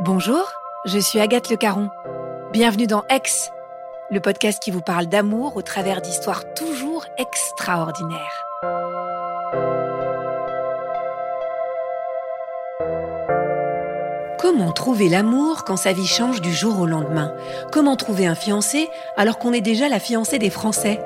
[0.00, 0.52] Bonjour,
[0.84, 1.88] je suis Agathe Le Caron.
[2.52, 3.50] Bienvenue dans Ex,
[4.10, 8.44] le podcast qui vous parle d'amour au travers d'histoires toujours extraordinaires.
[14.38, 17.32] Comment trouver l'amour quand sa vie change du jour au lendemain?
[17.72, 21.00] Comment trouver un fiancé alors qu'on est déjà la fiancée des Français?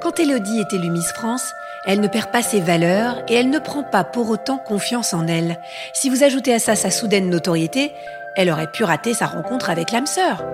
[0.00, 1.54] Quand Elodie est élue Miss France,
[1.86, 5.26] elle ne perd pas ses valeurs et elle ne prend pas pour autant confiance en
[5.26, 5.58] elle.
[5.92, 7.92] Si vous ajoutez à ça sa soudaine notoriété,
[8.36, 10.44] elle aurait pu rater sa rencontre avec l'âme sœur.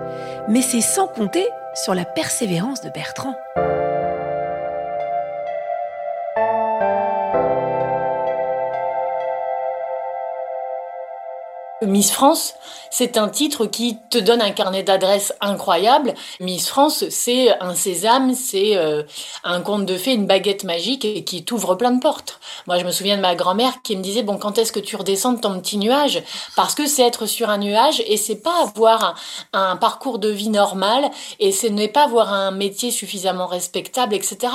[0.49, 3.35] Mais c'est sans compter sur la persévérance de Bertrand.
[11.95, 12.55] Miss France,
[12.91, 16.13] c'est un titre qui te donne un carnet d'adresses incroyable.
[16.41, 19.05] Miss France, c'est un sésame, c'est euh,
[19.45, 22.41] un conte de fées, une baguette magique et qui t'ouvre plein de portes.
[22.67, 24.97] Moi, je me souviens de ma grand-mère qui me disait bon, quand est-ce que tu
[24.97, 26.21] redescends de ton petit nuage?
[26.57, 29.15] Parce que c'est être sur un nuage et c'est pas avoir
[29.53, 31.09] un, un parcours de vie normal
[31.39, 34.49] et ce n'est pas avoir un métier suffisamment respectable, etc.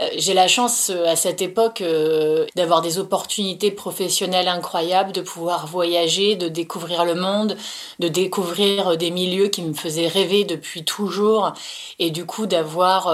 [0.00, 5.20] Euh, j'ai la chance euh, à cette époque euh, d'avoir des opportunités professionnelles incroyables, de
[5.20, 7.56] pouvoir voyager, de découvrir le monde,
[7.98, 11.52] de découvrir des milieux qui me faisaient rêver depuis toujours
[11.98, 13.08] et du coup d'avoir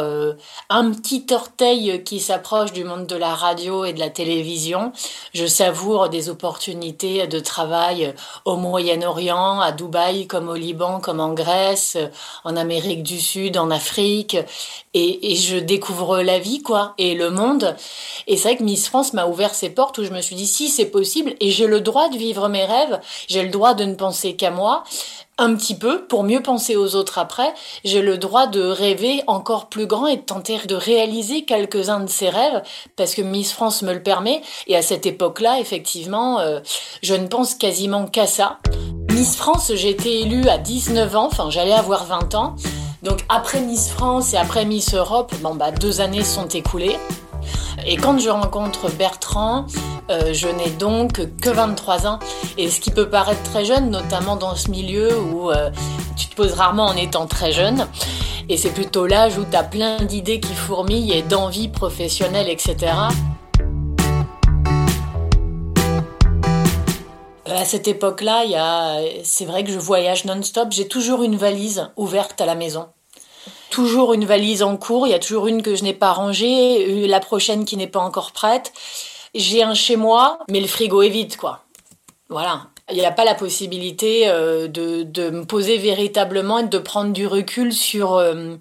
[0.68, 4.92] un petit orteil qui s'approche du monde de la radio et de la télévision.
[5.34, 8.14] Je savoure des opportunités de travail
[8.44, 11.96] au Moyen-Orient, à Dubaï comme au Liban, comme en Grèce,
[12.44, 14.36] en Amérique du Sud, en Afrique
[14.96, 17.76] et, je découvre la vie quoi et le monde.
[18.26, 20.46] Et c'est vrai que Miss France m'a ouvert ses portes où je me suis dit
[20.46, 23.84] si c'est possible et j'ai le droit de vivre mes rêves, j'ai le droit de
[23.84, 24.84] ne penser qu'à moi
[25.38, 27.52] un petit peu pour mieux penser aux autres après.
[27.84, 32.08] J'ai le droit de rêver encore plus grand et de tenter de réaliser quelques-uns de
[32.08, 32.62] ces rêves
[32.96, 34.40] parce que Miss France me le permet.
[34.66, 36.60] Et à cette époque-là, effectivement, euh,
[37.02, 38.58] je ne pense quasiment qu'à ça.
[39.10, 42.56] Miss France, j'ai été élue à 19 ans, enfin j'allais avoir 20 ans.
[43.02, 46.96] Donc après Miss France et après Miss Europe, bon bah deux années sont écoulées.
[47.86, 49.66] Et quand je rencontre Bertrand,
[50.10, 52.18] euh, je n'ai donc que 23 ans.
[52.58, 55.70] Et ce qui peut paraître très jeune, notamment dans ce milieu où euh,
[56.16, 57.86] tu te poses rarement en étant très jeune.
[58.48, 62.92] Et c'est plutôt l'âge où tu as plein d'idées qui fourmillent et d'envies professionnelles, etc.
[67.56, 68.44] À cette époque-là,
[69.24, 70.68] c'est vrai que je voyage non-stop.
[70.70, 72.88] J'ai toujours une valise ouverte à la maison
[73.76, 77.06] toujours une valise en cours, il y a toujours une que je n'ai pas rangée,
[77.06, 78.72] la prochaine qui n'est pas encore prête.
[79.34, 81.60] J'ai un chez moi, mais le frigo est vide, quoi.
[82.30, 82.68] Voilà.
[82.90, 87.12] Il n'y a pas la possibilité euh, de, de, me poser véritablement et de prendre
[87.12, 88.56] du recul sur, euh,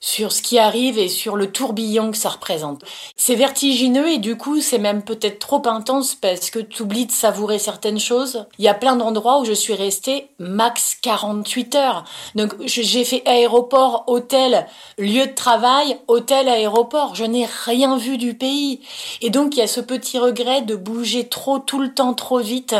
[0.00, 2.82] sur ce qui arrive et sur le tourbillon que ça représente.
[3.16, 7.12] C'est vertigineux et du coup c'est même peut-être trop intense parce que tu oublies de
[7.12, 8.46] savourer certaines choses.
[8.58, 12.04] Il y a plein d'endroits où je suis restée max 48 heures.
[12.34, 14.66] Donc j'ai fait aéroport, hôtel,
[14.98, 17.14] lieu de travail, hôtel, aéroport.
[17.14, 18.80] Je n'ai rien vu du pays.
[19.22, 22.38] Et donc il y a ce petit regret de bouger trop tout le temps trop
[22.38, 22.74] vite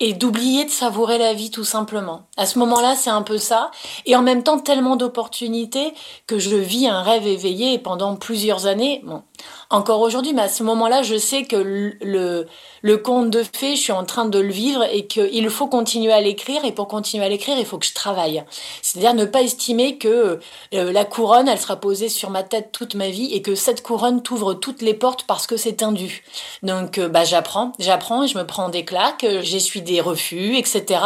[0.00, 2.22] et d'oublier de savourer la vie tout simplement.
[2.36, 3.70] À ce moment-là, c'est un peu ça.
[4.06, 5.92] Et en même temps, tellement d'opportunités
[6.26, 9.02] que je vis un rêve éveillé pendant plusieurs années.
[9.04, 9.22] Bon,
[9.70, 12.46] encore aujourd'hui, mais à ce moment-là, je sais que le,
[12.82, 16.12] le conte de fées, je suis en train de le vivre et qu'il faut continuer
[16.12, 16.64] à l'écrire.
[16.64, 18.44] Et pour continuer à l'écrire, il faut que je travaille.
[18.82, 20.38] C'est-à-dire ne pas estimer que
[20.74, 23.82] euh, la couronne, elle sera posée sur ma tête toute ma vie et que cette
[23.82, 26.24] couronne t'ouvre toutes les portes parce que c'est dû.
[26.62, 31.00] Donc, euh, bah, j'apprends, j'apprends je me prends des claques, j'essuie des refus, etc.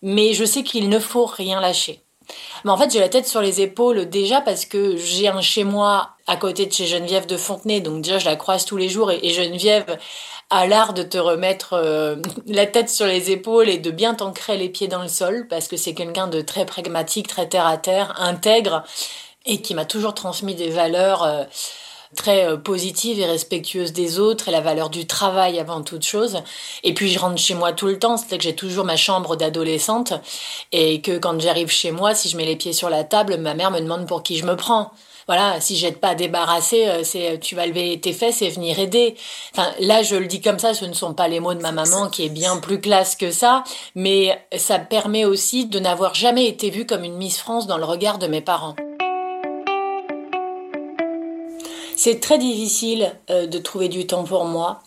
[0.00, 2.02] Mais je sais qu'il ne faut rien lâcher.
[2.64, 5.64] Mais en fait, j'ai la tête sur les épaules déjà parce que j'ai un chez
[5.64, 8.88] moi à côté de chez Geneviève de Fontenay, donc déjà je la croise tous les
[8.88, 9.98] jours et, Geneviève
[10.50, 12.16] a l'art de te remettre euh,
[12.46, 15.66] la tête sur les épaules et de bien t'ancrer les pieds dans le sol parce
[15.66, 18.84] que c'est quelqu'un de très pragmatique, très terre à terre, intègre
[19.44, 21.24] et qui m'a toujours transmis des valeurs.
[21.24, 21.44] Euh,
[22.16, 26.42] très euh, positive et respectueuse des autres et la valeur du travail avant toute chose.
[26.82, 29.36] Et puis je rentre chez moi tout le temps, c'est que j'ai toujours ma chambre
[29.36, 30.12] d'adolescente
[30.72, 33.54] et que quand j'arrive chez moi, si je mets les pieds sur la table, ma
[33.54, 34.92] mère me demande pour qui je me prends
[35.26, 38.78] voilà, si j'aide pas à débarrasser, euh, c'est tu vas lever tes fesses et venir
[38.78, 39.14] aider.
[39.52, 41.72] Enfin, là, je le dis comme ça, ce ne sont pas les mots de ma
[41.72, 43.62] maman qui est bien plus classe que ça,
[43.94, 47.84] mais ça permet aussi de n'avoir jamais été vue comme une Miss France dans le
[47.84, 48.74] regard de mes parents.
[52.04, 54.82] C'est très difficile euh, de trouver du temps pour moi,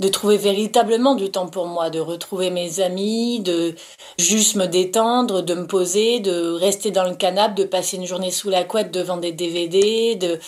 [0.00, 3.76] de trouver véritablement du temps pour moi, de retrouver mes amis, de
[4.18, 8.32] juste me détendre, de me poser, de rester dans le canapé, de passer une journée
[8.32, 10.40] sous la couette devant des DVD, de,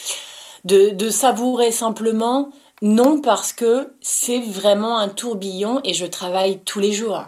[0.64, 2.50] de, de savourer simplement.
[2.82, 7.26] Non, parce que c'est vraiment un tourbillon et je travaille tous les jours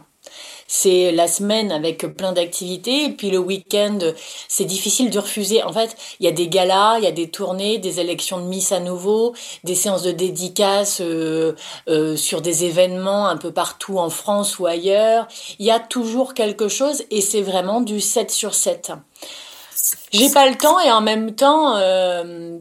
[0.73, 3.99] c'est la semaine avec plein d'activités, et puis le week-end,
[4.47, 5.65] c'est difficile de refuser.
[5.65, 8.45] En fait, il y a des galas, il y a des tournées, des élections de
[8.45, 9.35] Miss à nouveau,
[9.65, 11.57] des séances de dédicaces euh,
[11.89, 15.27] euh, sur des événements un peu partout en France ou ailleurs.
[15.59, 18.93] Il y a toujours quelque chose, et c'est vraiment du 7 sur 7.
[20.13, 21.79] J'ai pas le temps, et en même temps...
[21.79, 22.59] Euh,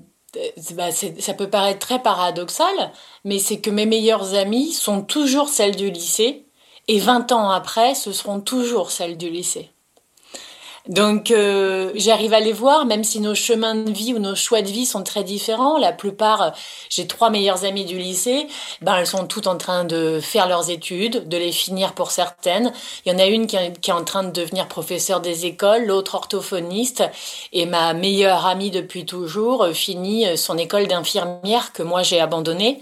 [0.73, 2.91] bah, ça peut paraître très paradoxal,
[3.23, 6.45] mais c'est que mes meilleures amies sont toujours celles du lycée
[6.91, 9.69] et 20 ans après, ce seront toujours celles du lycée.
[10.87, 14.61] Donc euh, j'arrive à les voir, même si nos chemins de vie ou nos choix
[14.61, 15.77] de vie sont très différents.
[15.77, 16.53] La plupart,
[16.89, 18.47] j'ai trois meilleures amies du lycée,
[18.81, 22.71] ben elles sont toutes en train de faire leurs études, de les finir pour certaines.
[23.05, 26.15] Il y en a une qui est, en train de devenir professeur des écoles, l'autre
[26.15, 27.03] orthophoniste,
[27.53, 32.81] et ma meilleure amie depuis toujours finit son école d'infirmière que moi j'ai abandonnée.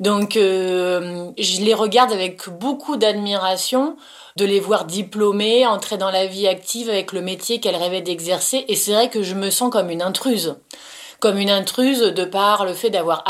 [0.00, 3.96] Donc euh, je les regarde avec beaucoup d'admiration
[4.40, 8.64] de les voir diplômées, entrer dans la vie active avec le métier qu'elles rêvaient d'exercer.
[8.68, 10.56] Et c'est vrai que je me sens comme une intruse.
[11.20, 13.22] Comme une intruse de par le fait d'avoir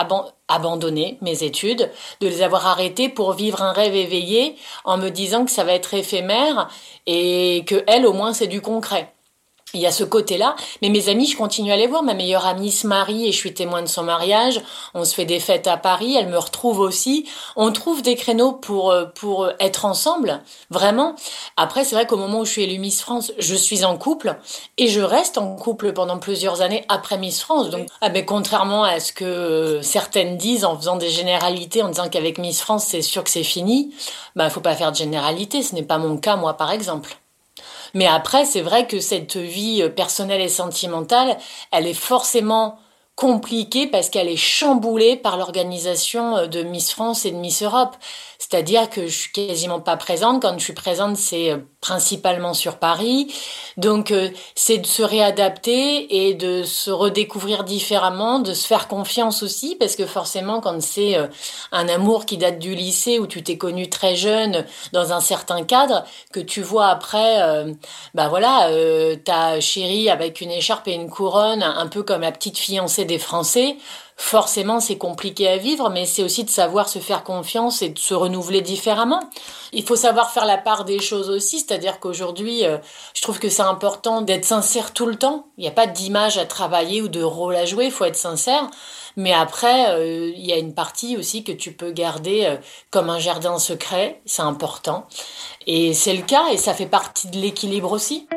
[0.47, 1.91] abandonné mes études,
[2.21, 4.55] de les avoir arrêtées pour vivre un rêve éveillé
[4.85, 6.69] en me disant que ça va être éphémère
[7.07, 9.13] et que elle, au moins, c'est du concret
[9.75, 12.03] il y a ce côté-là, mais mes amis, je continue à les voir.
[12.03, 14.61] Ma meilleure amie se marie et je suis témoin de son mariage.
[14.95, 17.27] On se fait des fêtes à Paris, elle me retrouve aussi.
[17.57, 21.15] On trouve des créneaux pour euh, pour être ensemble, vraiment.
[21.57, 24.37] Après, c'est vrai qu'au moment où je suis élue Miss France, je suis en couple
[24.79, 27.71] et je reste en couple pendant plusieurs années après Miss France.
[27.71, 31.89] Donc, ah ben, contrairement à ce que euh, certaines disent en faisant des généralités, en
[31.89, 33.95] disant qu'avec Miss France, c'est sûr que c'est fini,
[34.37, 35.63] ben, faut pas faire de généralité.
[35.63, 37.17] Ce n'est pas mon cas, moi, par exemple.
[37.95, 41.37] Mais après, c'est vrai que cette vie euh, personnelle et sentimentale,
[41.73, 42.79] elle est forcément
[43.17, 47.97] compliquée parce qu'elle est chamboulée par l'organisation euh, de Miss France et de Miss Europe.
[48.41, 50.41] C'est-à-dire que je suis quasiment pas présente.
[50.41, 53.31] Quand je suis présente, c'est euh, principalement sur Paris.
[53.77, 59.43] Donc, euh, c'est de se réadapter et de se redécouvrir différemment, de se faire confiance
[59.43, 61.27] aussi, parce que forcément, quand c'est euh,
[61.71, 64.65] un amour qui date du lycée où tu t'es connu très jeune
[64.95, 67.67] dans un certain cadre, que tu vois après,
[68.15, 68.71] bah voilà,
[69.25, 73.19] ta chérie avec une écharpe et une couronne, un peu comme la petite fiancée des
[73.19, 73.77] Français
[74.21, 77.99] forcément c'est compliqué à vivre, mais c'est aussi de savoir se faire confiance et de
[77.99, 79.21] se renouveler différemment.
[79.73, 82.77] Il faut savoir faire la part des choses aussi, c'est-à-dire qu'aujourd'hui, euh,
[83.15, 85.47] je trouve que c'est important d'être sincère tout le temps.
[85.57, 88.15] Il n'y a pas d'image à travailler ou de rôle à jouer, il faut être
[88.15, 88.71] sincère.
[89.17, 92.57] Mais après, euh, il y a une partie aussi que tu peux garder euh,
[92.91, 95.07] comme un jardin secret, c'est important.
[95.67, 98.29] Et c'est le cas et ça fait partie de l'équilibre aussi.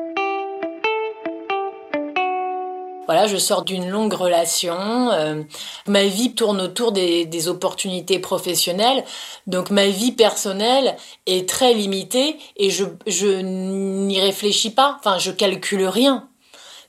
[3.06, 5.12] Voilà, je sors d'une longue relation.
[5.12, 5.44] Euh,
[5.88, 9.04] ma vie tourne autour des, des, opportunités professionnelles.
[9.46, 10.96] Donc ma vie personnelle
[11.26, 14.96] est très limitée et je, je n'y réfléchis pas.
[15.00, 16.30] Enfin, je calcule rien.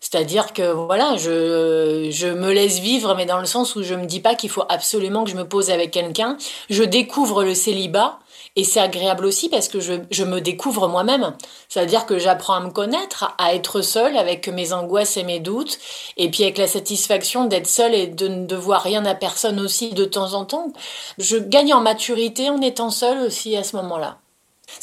[0.00, 4.04] C'est-à-dire que voilà, je, je me laisse vivre, mais dans le sens où je me
[4.04, 6.36] dis pas qu'il faut absolument que je me pose avec quelqu'un.
[6.68, 8.18] Je découvre le célibat
[8.56, 11.34] et c'est agréable aussi parce que je, me découvre moi-même.
[11.68, 15.78] C'est-à-dire que j'apprends à me connaître, à être seule avec mes angoisses et mes doutes,
[16.16, 19.90] et puis avec la satisfaction d'être seule et de ne devoir rien à personne aussi
[19.92, 20.72] de temps en temps.
[21.18, 24.18] Je gagne en maturité en étant seule aussi à ce moment-là.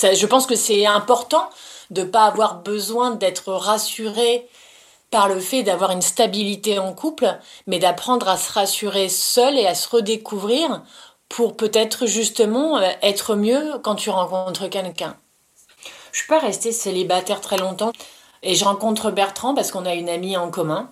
[0.01, 1.49] je pense que c'est important
[1.91, 4.47] de pas avoir besoin d'être rassurée
[5.11, 7.37] par le fait d'avoir une stabilité en couple,
[7.67, 10.83] mais d'apprendre à se rassurer seule et à se redécouvrir
[11.31, 15.15] pour peut-être justement euh, être mieux quand tu rencontres quelqu'un.
[16.11, 17.93] Je suis pas restée célibataire très longtemps
[18.43, 20.89] et je rencontre Bertrand parce qu'on a une amie en commun.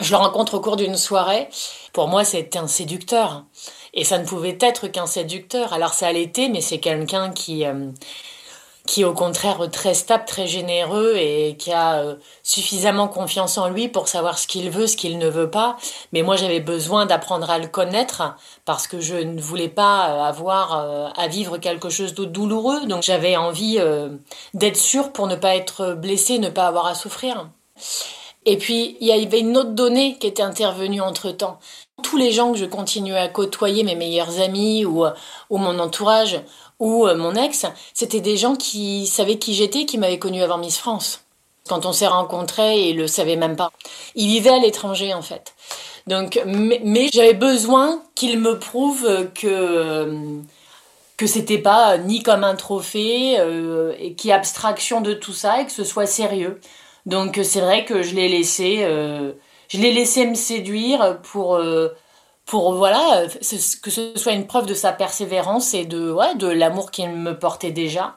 [0.00, 1.48] Je le rencontre au cours d'une soirée.
[1.92, 3.44] Pour moi, c'était un séducteur.
[3.94, 5.72] Et ça ne pouvait être qu'un séducteur.
[5.72, 7.90] Alors ça l'était, mais c'est quelqu'un qui, euh,
[8.88, 13.68] qui est au contraire très stable, très généreux et qui a euh, suffisamment confiance en
[13.68, 15.76] lui pour savoir ce qu'il veut, ce qu'il ne veut pas.
[16.14, 20.22] Mais moi, j'avais besoin d'apprendre à le connaître parce que je ne voulais pas euh,
[20.22, 22.86] avoir euh, à vivre quelque chose de douloureux.
[22.86, 23.78] Donc j'avais envie
[24.54, 27.50] d'être sûre pour ne pas être blessée, ne pas avoir à souffrir.
[28.46, 31.58] Et puis, il y avait une autre donnée qui était intervenue entre-temps.
[32.02, 35.04] Tous les gens que je continuais à côtoyer, mes meilleurs amis ou,
[35.50, 36.40] ou mon entourage,
[36.78, 40.58] ou euh, mon ex, c'était des gens qui savaient qui j'étais, qui m'avaient connu avant
[40.58, 41.24] Miss France.
[41.68, 43.72] Quand on s'est rencontrés, ils le savaient même pas.
[44.14, 45.54] Ils vivaient à l'étranger en fait.
[46.06, 50.40] Donc, mais, j'avais besoin qu'ils me prouvent que
[51.18, 55.66] que c'était pas ni comme un trophée euh, et qui abstraction de tout ça et
[55.66, 56.60] que ce soit sérieux.
[57.06, 59.32] Donc c'est vrai que je l'ai laissé, euh,
[59.68, 61.60] je l'ai laissé me séduire pour
[62.48, 63.26] pour voilà
[63.82, 67.38] que ce soit une preuve de sa persévérance et de ouais, de l'amour qu'il me
[67.38, 68.16] portait déjà.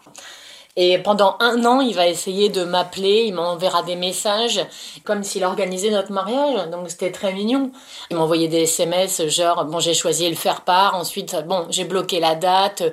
[0.77, 4.65] Et pendant un an, il va essayer de m'appeler, il m'enverra des messages,
[5.03, 6.69] comme s'il organisait notre mariage.
[6.69, 7.71] Donc c'était très mignon.
[8.09, 10.95] Il m'envoyait des SMS, genre, bon, j'ai choisi le faire part.
[10.95, 12.83] Ensuite, bon, j'ai bloqué la date.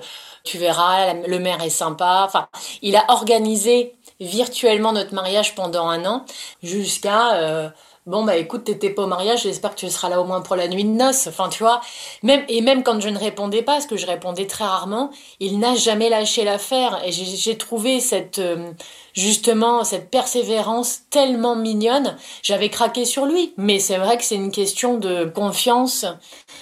[0.42, 2.25] Tu verras, le maire est sympa.
[2.26, 2.49] Enfin,
[2.83, 6.25] il a organisé virtuellement notre mariage pendant un an,
[6.64, 7.68] jusqu'à euh,
[8.09, 10.57] bon bah écoute t'étais pas au mariage j'espère que tu seras là au moins pour
[10.57, 11.27] la nuit de noces.
[11.27, 11.81] Enfin tu vois
[12.23, 15.11] même et même quand je ne répondais pas parce que je répondais très rarement
[15.41, 17.00] il n'a jamais lâché l'affaire.
[17.05, 18.73] Et j'ai trouvé cette euh,
[19.12, 22.17] justement cette persévérance tellement mignonne.
[22.43, 23.53] J'avais craqué sur lui.
[23.59, 26.07] Mais c'est vrai que c'est une question de confiance.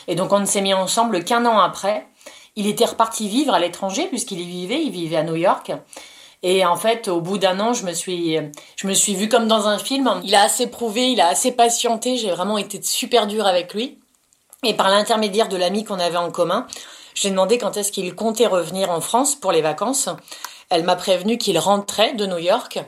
[0.08, 2.06] Et donc on ne s'est mis ensemble qu'un an après.
[2.56, 4.82] Il était reparti vivre à l'étranger puisqu'il y vivait.
[4.82, 5.72] Il vivait à New York
[6.42, 8.38] et en fait, au bout d'un an, je me suis,
[8.76, 10.20] je me suis vue comme dans un film.
[10.24, 12.16] Il a assez prouvé, il a assez patienté.
[12.16, 13.98] J'ai vraiment été super dure avec lui.
[14.64, 16.66] Et par l'intermédiaire de l'ami qu'on avait en commun,
[17.14, 20.08] j'ai demandé quand est-ce qu'il comptait revenir en France pour les vacances.
[20.70, 22.78] Elle m'a prévenu qu'il rentrait de New York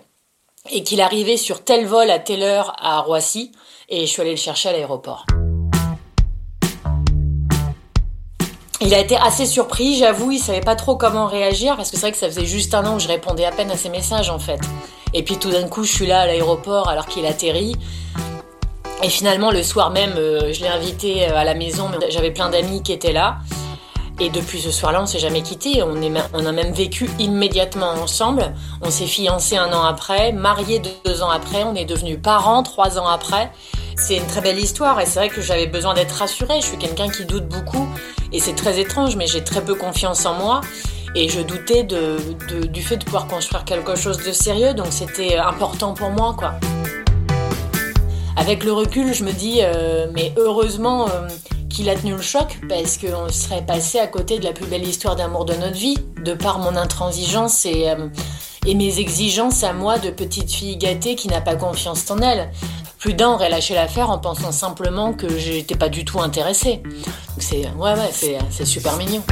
[0.70, 3.52] et qu'il arrivait sur tel vol à telle heure à Roissy.
[3.88, 5.24] Et je suis allée le chercher à l'aéroport.
[8.80, 12.02] Il a été assez surpris, j'avoue, il savait pas trop comment réagir parce que c'est
[12.02, 14.30] vrai que ça faisait juste un an que je répondais à peine à ses messages
[14.30, 14.60] en fait.
[15.14, 17.74] Et puis tout d'un coup, je suis là à l'aéroport alors qu'il atterrit.
[19.02, 22.50] Et finalement, le soir même, euh, je l'ai invité euh, à la maison, j'avais plein
[22.50, 23.38] d'amis qui étaient là.
[24.20, 25.82] Et depuis ce soir-là, on s'est jamais quitté.
[25.82, 25.94] On,
[26.32, 28.52] on a même vécu immédiatement ensemble.
[28.82, 32.98] On s'est fiancés un an après, mariés deux ans après, on est devenus parents trois
[32.98, 33.52] ans après.
[33.98, 36.60] C'est une très belle histoire et c'est vrai que j'avais besoin d'être rassurée.
[36.60, 37.88] Je suis quelqu'un qui doute beaucoup
[38.32, 40.60] et c'est très étrange, mais j'ai très peu confiance en moi.
[41.14, 45.94] Et je doutais du fait de pouvoir construire quelque chose de sérieux, donc c'était important
[45.94, 46.54] pour moi, quoi.
[48.36, 51.26] Avec le recul, je me dis, euh, mais heureusement euh,
[51.68, 54.86] qu'il a tenu le choc, parce qu'on serait passé à côté de la plus belle
[54.86, 58.08] histoire d'amour de notre vie, de par mon intransigeance et, euh,
[58.66, 62.50] et mes exigences à moi de petite fille gâtée qui n'a pas confiance en elle.
[62.98, 66.82] Plus d'un aurait lâché l'affaire en pensant simplement que j'étais pas du tout intéressée.
[67.38, 68.10] C'est ouais ouais,
[68.50, 69.22] c'est, super mignon.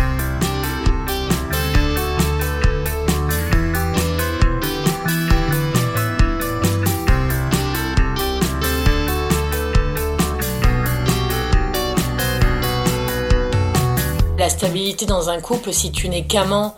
[14.38, 16.76] La stabilité dans un couple, si tu n'es qu'amant,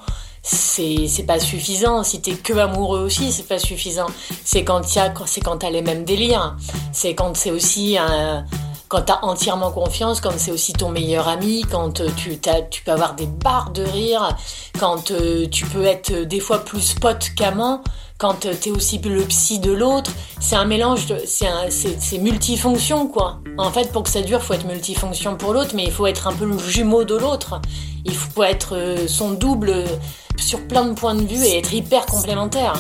[0.48, 2.02] c'est pas suffisant.
[2.02, 4.06] Si t'es que amoureux aussi, c'est pas suffisant.
[4.44, 6.56] C'est quand c'est quand t'as les mêmes délires.
[6.92, 8.44] C'est quand c'est aussi un,
[8.88, 12.38] quand t'as entièrement confiance, quand c'est aussi ton meilleur ami, quand euh, tu,
[12.70, 14.36] tu peux avoir des barres de rire,
[14.78, 17.82] quand euh, tu peux être euh, des fois plus pote qu'amant,
[18.18, 20.10] quand t'es aussi le psy de l'autre.
[20.40, 23.40] C'est un mélange, c'est multifonction quoi.
[23.56, 26.26] En fait, pour que ça dure, faut être multifonction pour l'autre, mais il faut être
[26.26, 27.60] un peu le jumeau de l'autre.
[28.04, 29.84] Il faut être son double
[30.36, 32.74] sur plein de points de vue et être hyper complémentaire.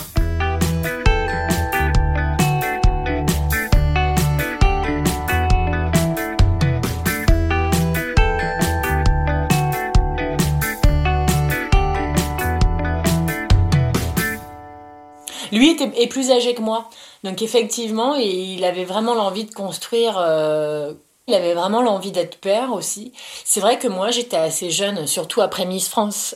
[15.52, 16.88] Lui était, est plus âgé que moi.
[17.24, 20.16] Donc effectivement, il avait vraiment l'envie de construire...
[20.18, 20.94] Euh,
[21.26, 23.12] il avait vraiment l'envie d'être père aussi.
[23.44, 26.34] C'est vrai que moi, j'étais assez jeune, surtout après Miss France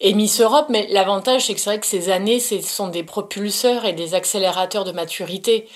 [0.00, 3.02] et Miss Europe, mais l'avantage, c'est que c'est vrai que ces années, ce sont des
[3.02, 5.68] propulseurs et des accélérateurs de maturité.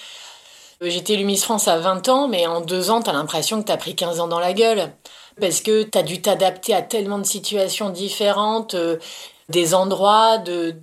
[0.81, 3.77] J'étais élue Miss France à 20 ans, mais en deux ans, t'as l'impression que t'as
[3.77, 4.93] pris 15 ans dans la gueule.
[5.41, 8.99] Parce que t'as dû t'adapter à tellement de situations différentes, euh,
[9.49, 10.77] des endroits, de,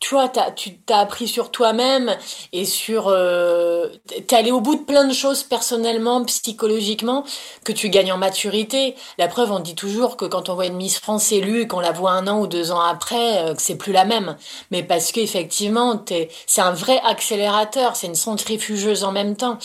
[0.00, 2.16] tu vois, tu t'as appris sur toi-même
[2.52, 7.24] et sur, euh, t'es allé au bout de plein de choses personnellement, psychologiquement,
[7.64, 8.94] que tu gagnes en maturité.
[9.18, 11.80] La preuve, on dit toujours que quand on voit une Miss France élue et qu'on
[11.80, 14.36] la voit un an ou deux ans après, euh, que c'est plus la même.
[14.70, 16.04] Mais parce qu'effectivement,
[16.46, 19.58] c'est un vrai accélérateur, c'est une centrifugeuse en même temps.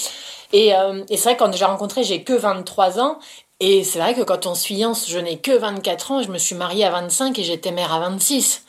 [0.52, 3.20] Et, euh, et c'est vrai, quand j'ai rencontré, j'ai que 23 ans,
[3.60, 6.38] et c'est vrai que quand on se fiance, je n'ai que 24 ans, je me
[6.38, 8.64] suis mariée à 25 et j'étais mère à 26.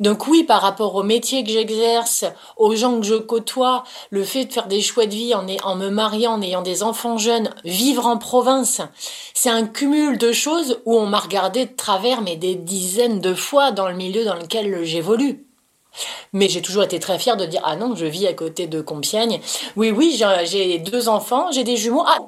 [0.00, 2.24] Donc oui, par rapport au métier que j'exerce,
[2.56, 5.42] aux gens que je côtoie, le fait de faire des choix de vie en,
[5.76, 8.80] me mariant, en ayant des enfants jeunes, vivre en province,
[9.34, 13.34] c'est un cumul de choses où on m'a regardé de travers, mais des dizaines de
[13.34, 15.44] fois dans le milieu dans lequel j'évolue.
[16.32, 18.80] Mais j'ai toujours été très fière de dire ah non, je vis à côté de
[18.80, 19.40] Compiègne.
[19.74, 22.04] Oui, oui, j'ai deux enfants, j'ai des jumeaux.
[22.06, 22.18] Ah,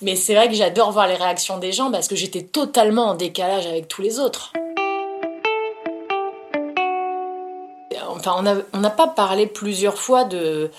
[0.00, 3.14] mais c'est vrai que j'adore voir les réactions des gens parce que j'étais totalement en
[3.14, 4.52] décalage avec tous les autres.
[8.18, 10.70] Enfin, on n'a pas parlé plusieurs fois de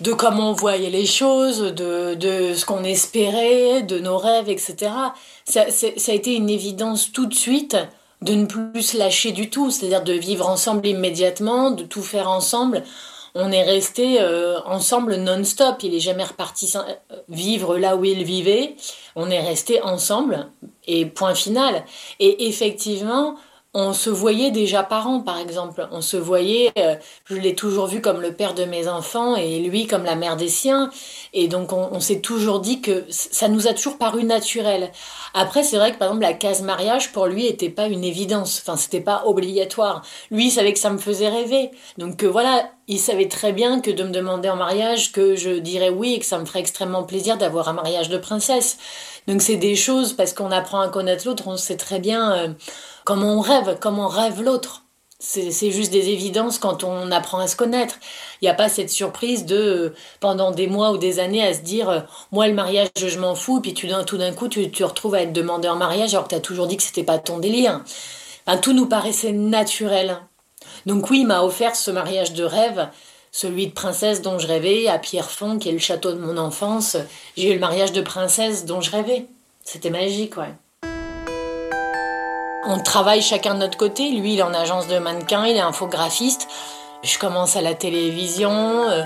[0.00, 4.90] de comment on voyait les choses, de, de ce qu'on espérait, de nos rêves, etc.
[5.44, 7.76] Ça, a été une évidence tout de suite
[8.22, 12.28] de ne plus se lâcher du tout, c'est-à-dire de vivre ensemble immédiatement, de tout faire
[12.28, 12.82] ensemble.
[13.34, 15.82] On est resté euh, ensemble non-stop.
[15.82, 18.76] Il est jamais reparti euh, vivre là où il vivait.
[19.16, 20.48] On est resté ensemble
[20.86, 21.84] et point final.
[22.20, 23.36] Et effectivement,
[23.74, 25.88] on se voyait déjà parents, par exemple.
[25.90, 26.94] On se voyait, euh,
[27.26, 30.36] je l'ai toujours vu comme le père de mes enfants et lui comme la mère
[30.36, 30.90] des siens.
[31.32, 34.92] Et donc, on, s'est toujours dit que ça nous a toujours paru naturel.
[35.34, 38.62] Après, c'est vrai que, par exemple, la case mariage, pour lui, était pas une évidence.
[38.64, 40.02] Enfin, c'était pas obligatoire.
[40.30, 41.72] Lui, il savait que ça me faisait rêver.
[41.98, 45.50] Donc, euh, voilà, il savait très bien que de me demander en mariage, que je
[45.50, 48.78] dirais oui et que ça me ferait extrêmement plaisir d'avoir un mariage de princesse.
[49.26, 52.32] Donc, c'est des choses, parce qu'on apprend à connaître l'autre, on sait très bien...
[52.32, 52.48] Euh,
[53.04, 54.80] comment on rêve, comment rêve l'autre.
[55.20, 57.94] C'est juste des évidences quand on apprend à se connaître.
[58.42, 61.60] Il n'y a pas cette surprise de, pendant des mois ou des années, à se
[61.60, 62.00] dire, euh,
[62.30, 65.22] moi, le mariage, je m'en fous, puis tu, tout d'un coup, tu te retrouves à
[65.22, 67.82] être demandé en mariage alors que tu as toujours dit que c'était pas ton délire.
[68.60, 70.18] tout nous paraissait naturel.
[70.84, 72.88] Donc oui, il m'a offert ce mariage de rêve,
[73.34, 76.96] celui de princesse dont je rêvais, à Pierrefonds, qui est le château de mon enfance.
[77.36, 79.26] J'ai eu le mariage de princesse dont je rêvais.
[79.64, 80.54] C'était magique, ouais.
[82.64, 84.08] On travaille chacun de notre côté.
[84.12, 86.46] Lui, il est en agence de mannequin, il est infographiste.
[87.02, 88.52] Je commence à la télévision.
[88.88, 89.02] Euh,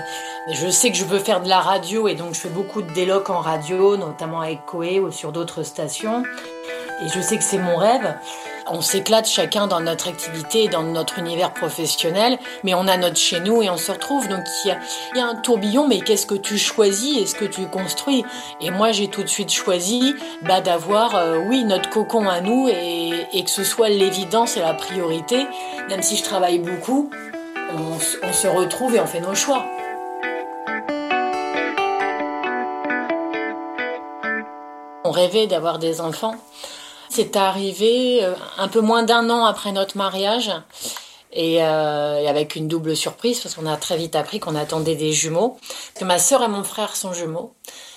[0.51, 2.93] je sais que je veux faire de la radio et donc je fais beaucoup de
[2.93, 6.23] délocs en radio, notamment avec Coé ou sur d'autres stations.
[7.03, 8.15] Et je sais que c'est mon rêve
[8.71, 13.39] on s'éclate chacun dans notre activité, dans notre univers professionnel, mais on a notre chez
[13.39, 14.27] nous et on se retrouve.
[14.27, 14.75] Donc il
[15.17, 18.23] y a, un tourbillon, mais qu'est-ce que tu choisis et ce que tu construis?
[18.61, 22.69] Et moi j'ai tout de suite choisi bah, d'avoir, euh, oui, notre cocon à nous
[22.69, 25.45] et, que ce soit l'évidence et la priorité.
[25.89, 27.09] Même si je travaille beaucoup,
[27.73, 29.65] on se retrouve et on fait nos choix.
[35.05, 36.35] On rêvait d'avoir des enfants.
[37.09, 40.51] C'est arrivé euh, un peu moins d'un an après notre mariage.
[41.37, 45.11] Euh, et, avec une double surprise parce qu'on a très vite appris qu'on attendait des
[45.11, 45.57] jumeaux.
[45.95, 47.53] Que ma sœur et mon frère sont jumeaux.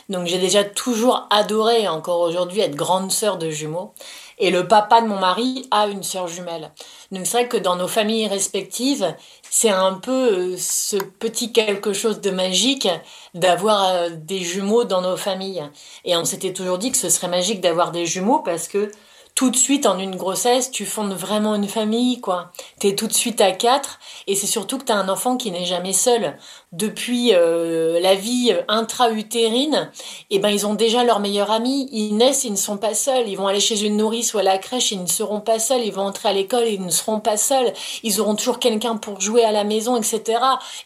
[0.09, 3.93] Donc j'ai déjà toujours adoré encore aujourd'hui être grande sœur de jumeaux.
[4.39, 6.73] Et le papa de mon mari a une sœur jumelle.
[7.11, 9.15] Donc c'est vrai que dans nos familles respectives,
[9.55, 12.89] c'est un peu euh, ce petit quelque chose de magique
[13.35, 15.63] d'avoir des jumeaux dans nos familles.
[16.07, 18.91] Et on s'était toujours dit que ce serait magique d'avoir des jumeaux parce que
[19.35, 22.53] tout de suite en une grossesse, tu fondes vraiment une famille, quoi.
[22.79, 25.65] T'es tout de suite à quatre, et c'est surtout que t'as un enfant qui n'est
[25.65, 26.37] jamais seul.
[26.73, 29.91] Depuis euh, la vie intra-utérine,
[30.31, 31.89] eh ben ils ont déjà leur meilleur ami.
[31.93, 33.29] Ils naissent, ils ne sont pas seuls.
[33.29, 35.83] Ils vont aller chez une nourrice ou à la crèche, ils ne seront pas seuls.
[35.83, 37.73] Ils vont entrer à l'école, ils ne seront pas seuls.
[38.03, 40.41] Ils auront toujours quelqu'un pour jouer à la maison, etc.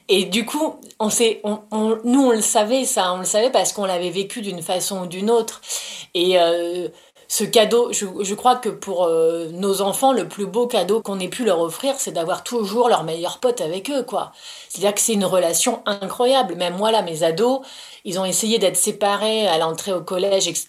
[0.09, 1.61] Et du coup, on sait, on,
[2.04, 5.06] nous on le savait ça, on le savait parce qu'on l'avait vécu d'une façon ou
[5.06, 5.61] d'une autre.
[6.14, 6.88] Et euh,
[7.28, 11.28] ce cadeau, je, crois que pour euh, nos enfants, le plus beau cadeau qu'on ait
[11.28, 14.32] pu leur offrir, c'est d'avoir toujours leur meilleur pote avec eux, quoi.
[14.68, 16.54] C'est-à-dire que c'est une relation incroyable.
[16.54, 17.62] Même moi, là, mes ados,
[18.04, 20.68] ils ont essayé d'être séparés à l'entrée au collège, etc.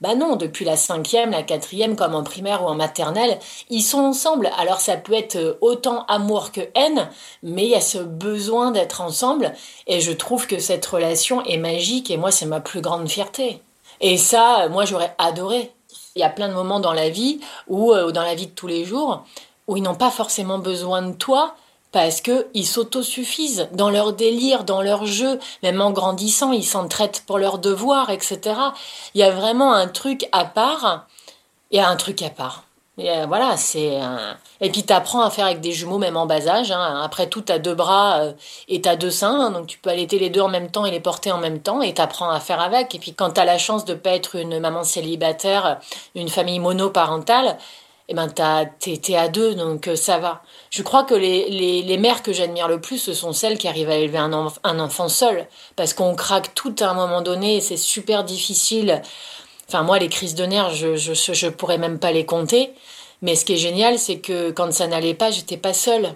[0.00, 3.38] Bah non, depuis la cinquième, la quatrième, comme en primaire ou en maternelle,
[3.70, 4.50] ils sont ensemble.
[4.58, 7.08] Alors ça peut être autant amour que haine,
[7.44, 9.52] mais il y a ce besoin d'être ensemble.
[9.86, 13.60] Et je trouve que cette relation est magique et moi, c'est ma plus grande fierté.
[14.00, 15.70] Et ça, moi, j'aurais adoré
[16.16, 18.52] il y a plein de moments dans la vie ou euh, dans la vie de
[18.52, 19.24] tous les jours
[19.66, 21.54] où ils n'ont pas forcément besoin de toi
[21.92, 27.38] parce qu'ils s'autosuffisent dans leur délire, dans leur jeu, même en grandissant, ils s'entraident pour
[27.38, 28.56] leurs devoirs, etc.
[29.14, 31.06] Il y a vraiment un truc à part.
[31.74, 32.64] A un truc à part.
[32.98, 33.98] Et euh, voilà, c'est
[34.60, 36.70] Et puis t'apprends à faire avec des jumeaux même en bas âge.
[36.70, 37.00] Hein.
[37.02, 38.32] Après tout, t'as deux bras euh,
[38.68, 39.50] et t'as deux seins, hein.
[39.50, 41.80] donc tu peux allaiter les deux en même temps et les porter en même temps,
[41.80, 42.94] et t'apprends à faire avec.
[42.94, 45.80] Et puis quand t'as la chance de pas être une maman célibataire,
[46.14, 47.56] une famille monoparentale,
[48.08, 50.42] eh ben t'es à deux, donc euh, ça va.
[50.68, 53.68] Je crois que les, les, les mères que j'admire le plus, ce sont celles qui
[53.68, 57.56] arrivent à élever un, un enfant seul, parce qu'on craque tout à un moment donné,
[57.56, 59.00] et c'est super difficile
[59.74, 62.74] Enfin, moi, les crises de nerfs, je, je, je pourrais même pas les compter.
[63.22, 66.14] Mais ce qui est génial, c'est que quand ça n'allait pas, j'étais pas seule.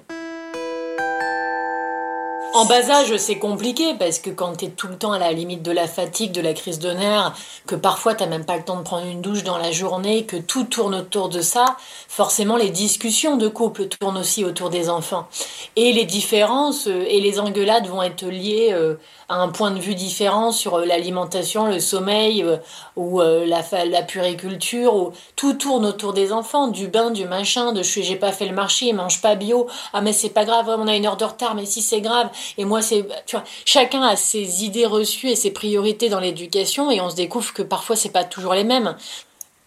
[2.56, 5.32] En bas âge, c'est compliqué parce que quand tu es tout le temps à la
[5.32, 7.34] limite de la fatigue, de la crise de nerfs,
[7.66, 10.36] que parfois t'as même pas le temps de prendre une douche dans la journée, que
[10.36, 11.76] tout tourne autour de ça,
[12.08, 15.28] forcément les discussions de couple tournent aussi autour des enfants.
[15.76, 18.94] Et les différences euh, et les engueulades vont être liées euh,
[19.28, 22.44] un point de vue différent sur euh, l'alimentation, le sommeil
[22.96, 24.94] ou la, la puriculture.
[24.94, 25.12] Ou...
[25.34, 28.54] Tout tourne autour des enfants, du bain, du machin, de je j'ai pas fait le
[28.54, 31.24] marché, ils mangent pas bio, ah mais c'est pas grave, on a une heure de
[31.24, 32.28] retard, mais si c'est grave.
[32.58, 36.90] Et moi, c'est, tu vois, chacun a ses idées reçues et ses priorités dans l'éducation
[36.90, 38.96] et on se découvre que parfois c'est pas toujours les mêmes.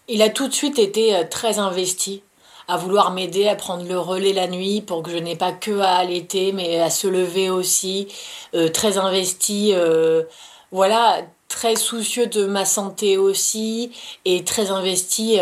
[0.08, 2.24] Il a tout de suite été euh, très investi
[2.70, 5.80] à vouloir m'aider à prendre le relais la nuit pour que je n'ai pas que
[5.80, 8.08] à allaiter mais à se lever aussi,
[8.54, 10.24] euh, très investi, euh,
[10.72, 13.92] voilà, très soucieux de ma santé aussi
[14.24, 15.40] et très investi.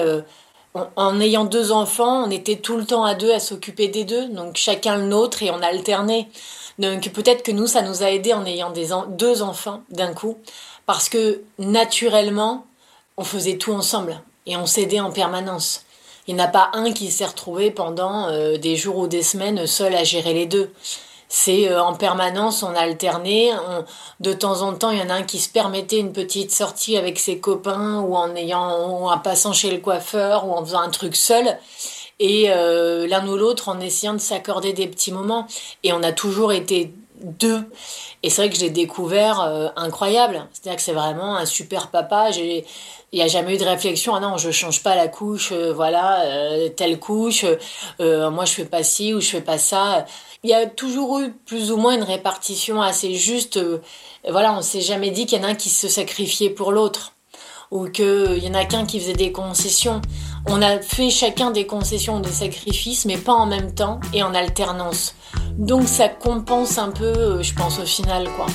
[0.96, 4.30] en, ayant deux enfants, on était tout le temps à deux à s'occuper des deux,
[4.30, 6.28] donc chacun le nôtre et on alternait.
[6.80, 8.72] Donc peut-être que nous, ça nous a aidé en ayant
[9.10, 10.38] deux enfants d'un coup,
[10.86, 12.66] parce que naturellement,
[13.18, 15.87] on faisait tout ensemble et on s'aidait en permanence.
[16.28, 19.24] Il n'y en a pas un qui s'est retrouvé pendant euh, des jours ou des
[19.24, 20.72] semaines seul à gérer les deux.
[21.30, 23.52] C'est euh, en permanence, on alternait.
[24.20, 26.98] de temps en temps, il y en a un qui se permettait une petite sortie
[26.98, 30.82] avec ses copains ou en ayant, ou en passant chez le coiffeur ou en faisant
[30.82, 31.58] un truc seul
[32.20, 35.48] et euh, l'un ou l'autre en essayant de s'accorder des petits moments.
[35.84, 37.64] Et on a toujours été deux.
[38.24, 40.48] Et c'est vrai que j'ai découvert euh, incroyable.
[40.52, 42.30] C'est-à-dire que c'est vraiment un super papa.
[42.32, 42.64] Il
[43.14, 44.16] n'y a jamais eu de réflexion.
[44.16, 46.24] Ah non, je change pas la couche, euh, voilà,
[46.76, 47.46] telle couche.
[48.00, 50.06] moi, je fais pas ci ou je fais pas ça.
[50.44, 53.60] Il y a toujours eu plus ou moins une répartition assez juste.
[54.28, 57.14] voilà, on s'est jamais dit qu'il y en a un qui se sacrifiait pour l'autre
[57.72, 60.02] ou qu'il y en a qu'un qui faisait des concessions.
[60.50, 64.34] On a fait chacun des concessions, des sacrifices, mais pas en même temps et en
[64.34, 65.14] alternance.
[65.58, 68.46] Donc ça compense un peu, euh, je pense, au final, quoi.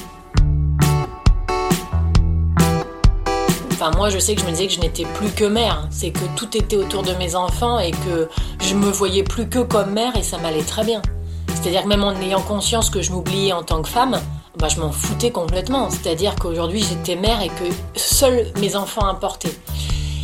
[3.72, 5.86] Enfin, moi, je sais que je me disais que je n'étais plus que mère.
[5.90, 8.28] C'est que tout était autour de mes enfants et que
[8.60, 11.02] je me voyais plus que comme mère et ça m'allait très bien.
[11.48, 14.18] C'est-à-dire que même en ayant conscience que je m'oubliais en tant que femme,
[14.56, 15.90] bah, je m'en foutais complètement.
[15.90, 17.64] C'est-à-dire qu'aujourd'hui, j'étais mère et que
[17.96, 19.54] seuls mes enfants importaient.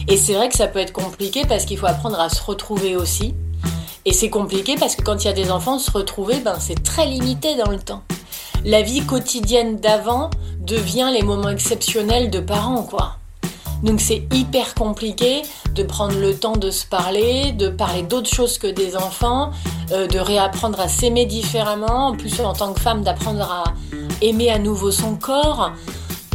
[0.09, 2.97] Et c'est vrai que ça peut être compliqué parce qu'il faut apprendre à se retrouver
[2.97, 3.35] aussi.
[4.07, 6.83] Et c'est compliqué parce que quand il y a des enfants, se retrouver, ben, c'est
[6.83, 8.03] très limité dans le temps.
[8.65, 13.17] La vie quotidienne d'avant devient les moments exceptionnels de parents, quoi.
[13.83, 15.43] Donc c'est hyper compliqué
[15.75, 19.51] de prendre le temps de se parler, de parler d'autres choses que des enfants,
[19.93, 23.65] euh, de réapprendre à s'aimer différemment, en plus en tant que femme d'apprendre à
[24.21, 25.73] aimer à nouveau son corps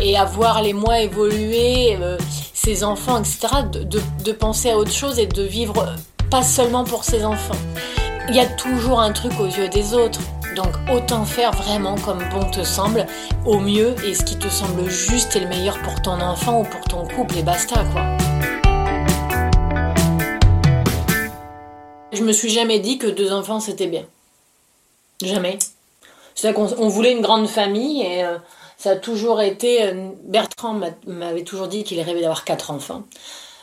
[0.02, 2.18] et à voir les mois évoluer, euh,
[2.54, 3.48] ses enfants, etc.
[3.72, 5.96] De, de, penser à autre chose et de vivre
[6.30, 7.58] pas seulement pour ses enfants.
[8.30, 10.20] Il y a toujours un truc aux yeux des autres.
[10.56, 13.08] Donc autant faire vraiment comme bon te semble,
[13.46, 16.64] au mieux et ce qui te semble juste et le meilleur pour ton enfant ou
[16.64, 18.04] pour ton couple et basta quoi.
[22.12, 24.04] Je me suis jamais dit que deux enfants c'était bien.
[25.24, 25.58] Jamais.
[26.36, 28.38] C'est qu'on on voulait une grande famille et euh,
[28.84, 29.82] ça a toujours été.
[29.82, 33.04] Euh, Bertrand m'avait toujours dit qu'il rêvait d'avoir quatre enfants.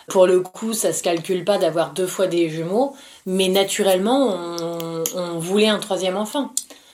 [0.09, 2.95] Pour le coup, ça se calcule pas d'avoir deux fois des jumeaux,
[3.27, 4.35] mais naturellement,
[5.15, 6.53] on voulait un troisième enfant.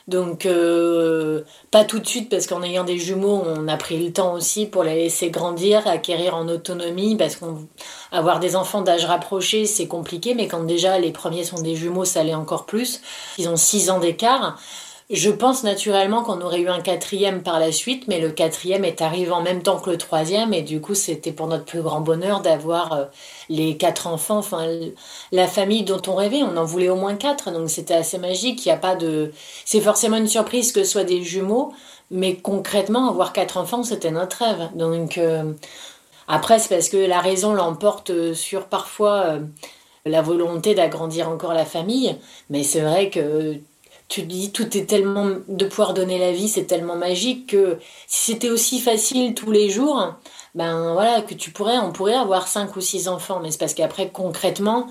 [0.08, 4.12] Donc, euh, pas tout de suite, parce qu'en ayant des jumeaux, on a pris le
[4.12, 9.66] temps aussi pour les laisser grandir, acquérir en autonomie, parce qu'avoir des enfants d'âge rapproché,
[9.66, 13.00] c'est compliqué, mais quand déjà les premiers sont des jumeaux, ça l'est encore plus.
[13.38, 14.58] Ils ont 6 ans d'écart.
[15.08, 19.00] Je pense naturellement qu'on aurait eu un quatrième par la suite, mais le quatrième est
[19.00, 22.00] arrivé en même temps que le troisième, et du coup, c'était pour notre plus grand
[22.00, 23.04] bonheur d'avoir euh,
[23.48, 24.66] les quatre enfants, enfin,
[25.30, 26.42] la famille dont on rêvait.
[26.42, 28.66] On en voulait au moins quatre, donc c'était assez magique.
[28.66, 29.32] Il y a pas de.
[29.64, 31.72] C'est forcément une surprise que ce soit des jumeaux,
[32.10, 34.70] mais concrètement, avoir quatre enfants, c'était notre rêve.
[34.74, 35.52] Donc, euh,
[36.26, 39.40] après, c'est parce que la raison l'emporte sur parfois euh,
[40.04, 42.16] la volonté d'agrandir encore la famille,
[42.50, 43.60] mais c'est vrai que
[44.08, 47.78] tu te dis tout est tellement de pouvoir donner la vie, c'est tellement magique que
[48.06, 50.14] si c'était aussi facile tous les jours,
[50.54, 53.74] ben voilà, que tu pourrais, on pourrait avoir cinq ou six enfants, mais c'est parce
[53.74, 54.86] qu'après concrètement,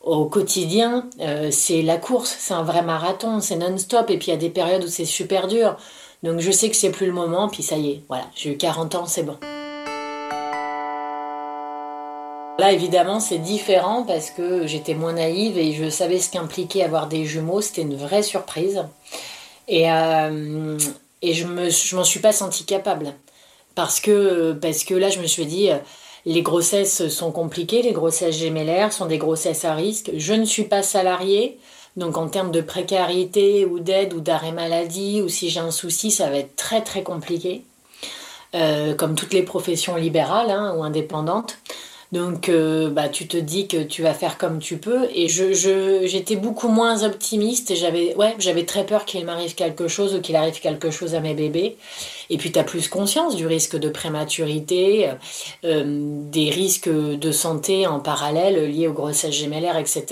[0.00, 4.30] au quotidien, euh, c'est la course, c'est un vrai marathon, c'est non-stop, et puis il
[4.30, 5.76] y a des périodes où c'est super dur.
[6.22, 8.56] Donc je sais que c'est plus le moment, puis ça y est, voilà, j'ai eu
[8.56, 9.36] 40 ans, c'est bon.
[12.60, 17.06] Là, évidemment, c'est différent parce que j'étais moins naïve et je savais ce qu'impliquait avoir
[17.06, 17.62] des jumeaux.
[17.62, 18.84] C'était une vraie surprise.
[19.66, 20.78] Et, euh,
[21.22, 21.30] je
[21.70, 23.14] je m'en suis pas sentie capable.
[23.74, 25.70] Parce que, parce que là, je me suis dit,
[26.26, 30.10] les grossesses sont compliquées, les grossesses gémellaires sont des grossesses à risque.
[30.14, 31.58] Je ne suis pas salariée,
[31.96, 36.10] donc en termes de précarité ou d'aide ou d'arrêt maladie, ou si j'ai un souci,
[36.10, 37.62] ça va être très très compliqué.
[38.54, 41.56] Euh, comme toutes les professions libérales hein, ou indépendantes.
[42.12, 45.08] Donc, euh, bah, tu te dis que tu vas faire comme tu peux.
[45.14, 45.52] Et je,
[46.06, 50.20] j'étais beaucoup moins optimiste et j'avais, ouais, j'avais très peur qu'il m'arrive quelque chose ou
[50.20, 51.76] qu'il arrive quelque chose à mes bébés.
[52.30, 55.10] Et puis, tu as plus conscience du risque de prématurité,
[55.64, 60.06] euh, des risques de santé en parallèle liés aux grossesses gémellaires, etc.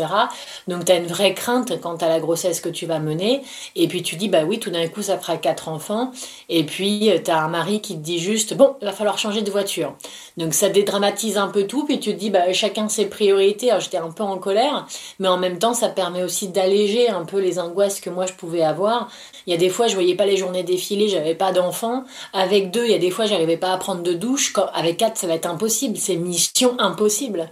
[0.68, 3.42] Donc, tu as une vraie crainte quant à la grossesse que tu vas mener.
[3.76, 6.12] Et puis, tu dis, bah oui, tout d'un coup, ça fera quatre enfants.
[6.50, 9.40] Et puis, tu as un mari qui te dit juste, bon, il va falloir changer
[9.40, 9.94] de voiture.
[10.36, 13.70] Donc, ça dédramatise un peu tout puis tu te dis bah, chacun ses priorités.
[13.70, 14.86] Alors j'étais un peu en colère,
[15.18, 18.32] mais en même temps ça permet aussi d'alléger un peu les angoisses que moi je
[18.34, 19.10] pouvais avoir.
[19.46, 22.04] Il y a des fois je voyais pas les journées défiler, j'avais pas d'enfants.
[22.32, 24.52] Avec deux, il y a des fois j'arrivais pas à prendre de douche.
[24.74, 25.96] Avec quatre, ça va être impossible.
[25.96, 27.50] C'est mission impossible.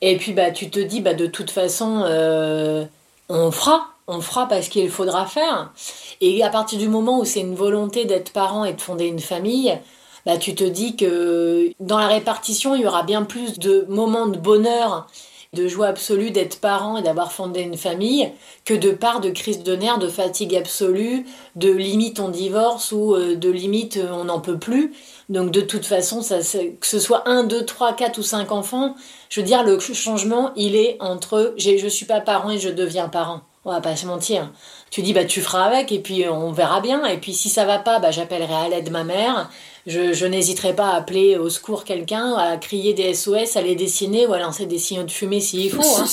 [0.00, 2.84] Et puis bah tu te dis bah de toute façon euh,
[3.28, 5.72] on fera, on fera parce qu'il faudra faire.
[6.20, 9.20] Et à partir du moment où c'est une volonté d'être parent et de fonder une
[9.20, 9.78] famille,
[10.26, 14.26] bah, tu te dis que dans la répartition, il y aura bien plus de moments
[14.26, 15.06] de bonheur,
[15.52, 18.30] de joie absolue d'être parent et d'avoir fondé une famille,
[18.64, 23.16] que de part de crise de nerfs, de fatigue absolue, de limite on divorce ou
[23.16, 24.92] euh, de limite euh, on n'en peut plus.
[25.28, 28.94] Donc de toute façon, ça, que ce soit un, deux, trois, quatre ou cinq enfants,
[29.28, 33.08] je veux dire, le changement, il est entre je suis pas parent et je deviens
[33.08, 33.40] parent.
[33.64, 34.50] On va pas se mentir.
[34.90, 37.04] Tu dis, bah, tu feras avec et puis on verra bien.
[37.04, 39.50] Et puis si ça va pas, bah, j'appellerai à l'aide ma mère.
[39.90, 43.74] Je, je n'hésiterai pas à appeler au secours quelqu'un, à crier des SOS, à les
[43.74, 45.82] dessiner ou à lancer des signaux de fumée s'il faut.
[45.82, 46.06] Hein.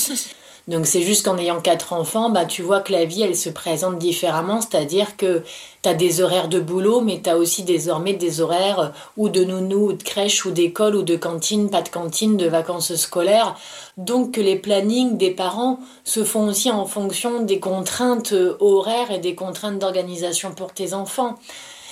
[0.68, 3.50] Donc c'est juste qu'en ayant quatre enfants, bah, tu vois que la vie, elle se
[3.50, 5.44] présente différemment, c'est-à-dire que
[5.82, 9.46] tu as des horaires de boulot, mais tu as aussi désormais des horaires ou de
[9.46, 13.56] nounou, ou de crèche, ou d'école, ou de cantine, pas de cantine, de vacances scolaires.
[13.96, 19.20] Donc que les plannings des parents se font aussi en fonction des contraintes horaires et
[19.20, 21.36] des contraintes d'organisation pour tes enfants.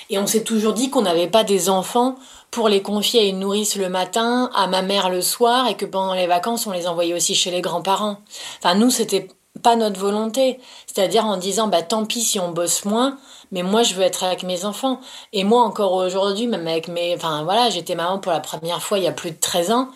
[0.10, 2.15] Et on s'est toujours dit qu'on n'avait pas des enfants
[2.52, 5.86] pour les confier à une nourrice le matin, à ma mère le soir, et que
[5.86, 8.18] pendant les vacances, on les envoyait aussi chez les grands-parents.
[8.60, 9.28] Enfin, nous, c'était
[9.62, 10.60] pas notre volonté.
[10.86, 13.18] C'est-à-dire en disant, bah tant pis si on bosse moins,
[13.52, 15.00] mais moi je veux être avec mes enfants.
[15.34, 17.15] Et moi encore aujourd'hui, même avec mes...
[17.15, 19.89] Enfin voilà, j'étais maman pour la première fois il y a plus de 13 ans.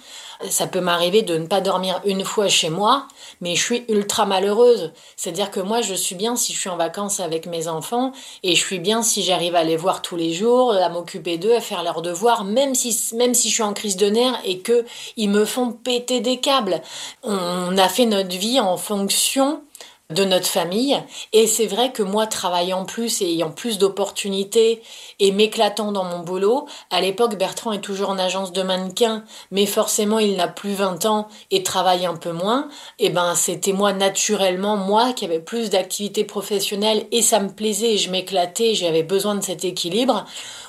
[0.48, 3.08] Ça peut m'arriver de ne pas dormir une fois chez moi,
[3.42, 4.94] mais je suis ultra malheureuse.
[5.18, 8.56] C'est-à-dire que moi, je suis bien si je suis en vacances avec mes enfants, et
[8.56, 11.60] je suis bien si j'arrive à les voir tous les jours, à m'occuper d'eux, à
[11.60, 14.86] faire leurs devoirs, même si, même si je suis en crise de nerfs et que
[15.18, 16.82] ils me font péter des câbles.
[17.24, 19.62] On a fait notre vie en fonction
[20.10, 21.00] de notre famille.
[21.34, 24.82] Et c'est vrai que moi, travaillant plus et ayant plus d'opportunités
[25.20, 29.68] et m'éclatant dans mon boulot, à l'époque, Bertrand est toujours en agence de mannequin, mais
[29.68, 32.70] forcément, il n'a plus 20 ans et travaille un peu moins.
[32.98, 37.94] Et ben, c'était moi, naturellement, moi, qui avait plus d'activités professionnelles et ça me plaisait
[37.94, 40.26] et je m'éclatais, j'avais besoin de cet équilibre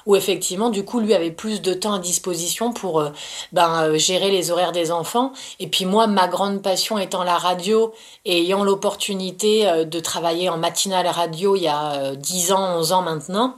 [0.07, 3.11] où effectivement, du coup, lui avait plus de temps à disposition pour euh,
[3.53, 5.33] ben, euh, gérer les horaires des enfants.
[5.61, 7.93] Et puis moi, ma grande passion étant la radio
[8.25, 12.93] et ayant l'opportunité euh, de travailler en matinale radio il y a 10 ans, 11
[12.93, 13.57] ans maintenant,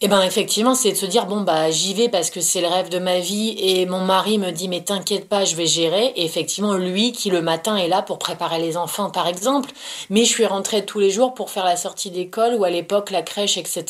[0.00, 2.60] et eh ben effectivement, c'est de se dire bon bah j'y vais parce que c'est
[2.60, 5.66] le rêve de ma vie et mon mari me dit mais t'inquiète pas, je vais
[5.66, 6.08] gérer.
[6.16, 9.70] Et effectivement, lui qui le matin est là pour préparer les enfants par exemple,
[10.10, 13.10] mais je suis rentrée tous les jours pour faire la sortie d'école ou à l'époque
[13.10, 13.84] la crèche, etc.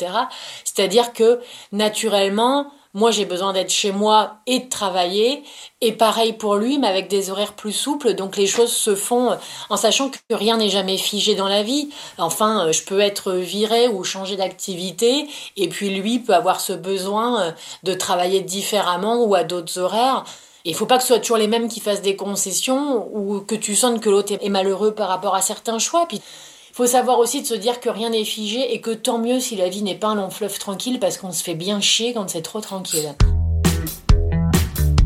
[0.64, 1.40] C'est-à-dire que
[1.72, 5.42] naturellement, moi, j'ai besoin d'être chez moi et de travailler.
[5.80, 8.14] Et pareil pour lui, mais avec des horaires plus souples.
[8.14, 9.36] Donc les choses se font euh,
[9.68, 11.90] en sachant que rien n'est jamais figé dans la vie.
[12.18, 15.26] Enfin, euh, je peux être viré ou changer d'activité.
[15.56, 17.52] Et puis lui peut avoir ce besoin euh,
[17.82, 20.24] de travailler différemment ou à d'autres horaires.
[20.64, 23.56] Il faut pas que ce soit toujours les mêmes qui fassent des concessions ou que
[23.56, 26.06] tu sens que l'autre est malheureux par rapport à certains choix.
[26.06, 26.22] Puis
[26.74, 29.54] faut savoir aussi de se dire que rien n'est figé et que tant mieux si
[29.54, 32.28] la vie n'est pas un long fleuve tranquille parce qu'on se fait bien chier quand
[32.28, 33.14] c'est trop tranquille.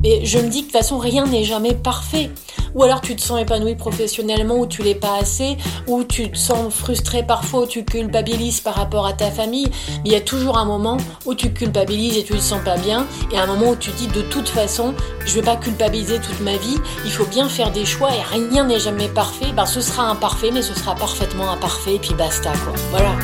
[0.05, 2.31] Et je me dis que de toute façon, rien n'est jamais parfait.
[2.75, 5.57] Ou alors tu te sens épanoui professionnellement, ou tu l'es pas assez,
[5.87, 9.69] ou tu te sens frustré parfois, ou tu culpabilises par rapport à ta famille.
[10.05, 13.07] il y a toujours un moment où tu culpabilises et tu le sens pas bien,
[13.33, 16.57] et un moment où tu dis de toute façon, je vais pas culpabiliser toute ma
[16.57, 19.53] vie, il faut bien faire des choix et rien n'est jamais parfait.
[19.57, 22.75] Ben, ce sera imparfait, mais ce sera parfaitement imparfait, et puis basta quoi.
[22.91, 23.17] Voilà.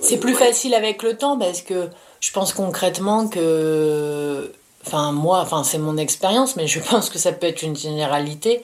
[0.00, 1.88] C'est plus facile avec le temps parce que
[2.20, 4.52] je pense concrètement que,
[4.86, 8.62] enfin moi, enfin c'est mon expérience, mais je pense que ça peut être une généralité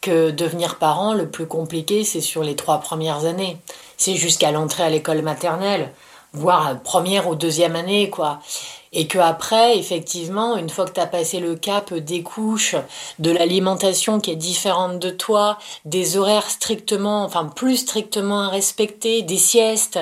[0.00, 3.56] que devenir parent, le plus compliqué, c'est sur les trois premières années.
[3.96, 5.92] C'est jusqu'à l'entrée à l'école maternelle,
[6.34, 8.40] voire première ou deuxième année, quoi
[8.94, 12.76] et que après effectivement une fois que tu as passé le cap des couches
[13.18, 19.22] de l'alimentation qui est différente de toi des horaires strictement enfin plus strictement à respecter
[19.22, 19.98] des siestes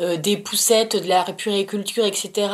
[0.00, 2.48] euh, des poussettes de la puriculture etc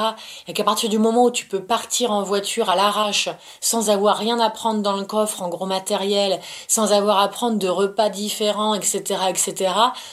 [0.49, 3.29] et qu'à partir du moment où tu peux partir en voiture à l'arrache
[3.61, 7.59] sans avoir rien à prendre dans le coffre en gros matériel sans avoir à prendre
[7.59, 9.73] de repas différents etc etc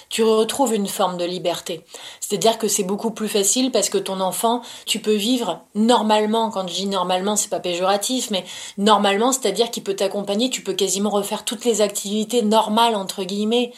[0.09, 1.85] tu retrouves une forme de liberté
[2.31, 5.65] c'est à dire que c'est beaucoup plus facile parce que ton enfant tu peux vivre
[5.75, 8.45] normalement, quand je dis normalement, c'est pas péjoratif, mais
[8.77, 13.73] normalement, c'est-à-dire qu'il peut t'accompagner, tu peux quasiment refaire toutes les activités normales, entre guillemets.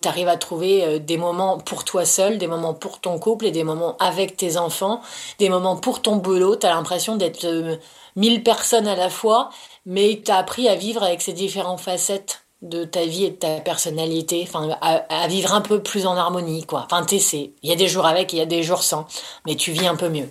[0.00, 3.44] Tu arrives à trouver euh, des moments pour toi seul, des moments pour ton couple
[3.44, 5.02] et des moments avec tes enfants,
[5.38, 6.56] des moments pour ton boulot.
[6.56, 7.76] Tu as l'impression d'être euh,
[8.16, 9.50] mille personnes à la fois,
[9.84, 13.36] mais tu as appris à vivre avec ces différentes facettes de ta vie et de
[13.36, 16.86] ta personnalité, enfin à, vivre un peu plus en harmonie quoi.
[16.90, 17.52] Enfin t'essaies.
[17.62, 19.06] Il y a des jours avec, il y a des jours sans,
[19.46, 20.28] mais tu vis un peu mieux.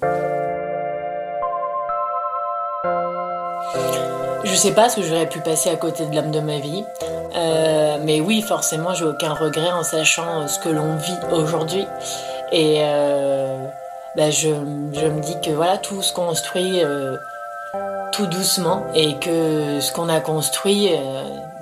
[4.44, 6.84] Je sais pas ce que j'aurais pu passer à côté de l'homme de ma vie.
[7.36, 11.86] Euh, mais oui, forcément, j'ai aucun regret en sachant ce que l'on vit aujourd'hui.
[12.52, 13.66] Et euh,
[14.16, 17.18] bah, je, me dis que voilà, tout se construit euh,
[18.12, 20.90] tout doucement et que ce qu'on a construit,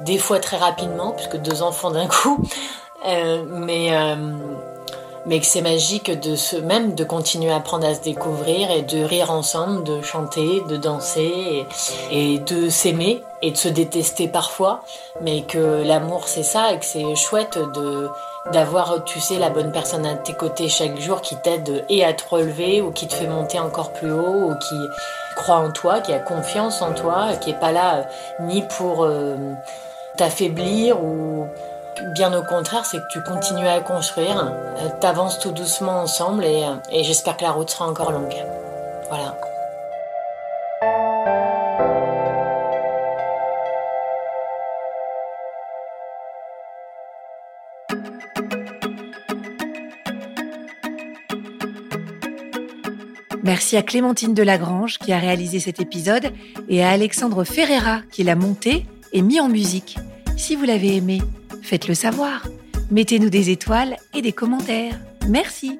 [0.06, 2.40] des fois très rapidement, puisque deux enfants d'un coup,
[3.06, 3.92] mais
[5.26, 8.82] mais que c'est magique de se même de continuer à apprendre à se découvrir et
[8.82, 11.66] de rire ensemble, de chanter, de danser
[12.12, 14.84] et, de s'aimer et de se détester parfois,
[15.22, 18.10] mais que l'amour c'est ça et que c'est chouette de
[18.52, 22.14] d'avoir tu sais la bonne personne à tes côtés chaque jour qui t'aide et à
[22.14, 24.76] te relever ou qui te fait monter encore plus haut ou qui
[25.36, 28.04] croit en toi, qui a confiance en toi, qui est pas là euh,
[28.40, 29.36] ni pour euh,
[30.22, 31.48] t'affaiblir ou
[32.14, 36.64] Bien au contraire, c'est que tu continues à construire, euh, t'avances tout doucement ensemble et,
[36.64, 38.34] euh, et j'espère que la route sera encore longue.
[39.10, 39.38] Voilà.
[53.44, 56.32] Merci à Clémentine Delagrange qui a réalisé cet épisode
[56.70, 59.98] et à Alexandre Ferreira qui l'a monté et mis en musique.
[60.42, 61.22] Si vous l'avez aimé,
[61.62, 62.48] Faites-le savoir.
[62.90, 65.00] Mettez-nous des étoiles et des commentaires.
[65.30, 65.80] Merci.